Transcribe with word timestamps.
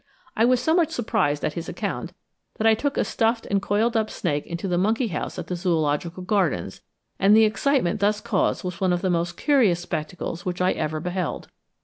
I 0.35 0.45
was 0.45 0.59
so 0.59 0.73
much 0.73 0.89
surprised 0.89 1.45
at 1.45 1.53
his 1.53 1.69
account, 1.69 2.11
that 2.57 2.65
I 2.65 2.73
took 2.73 2.97
a 2.97 3.03
stuffed 3.03 3.45
and 3.45 3.61
coiled 3.61 3.95
up 3.95 4.09
snake 4.09 4.47
into 4.47 4.67
the 4.67 4.79
monkey 4.79 5.09
house 5.09 5.37
at 5.37 5.45
the 5.45 5.55
Zoological 5.55 6.23
Gardens, 6.23 6.81
and 7.19 7.37
the 7.37 7.45
excitement 7.45 7.99
thus 7.99 8.19
caused 8.19 8.63
was 8.63 8.81
one 8.81 8.93
of 8.93 9.03
the 9.03 9.11
most 9.11 9.37
curious 9.37 9.79
spectacles 9.79 10.43
which 10.43 10.59
I 10.59 10.71
ever 10.71 10.99
beheld. 10.99 11.49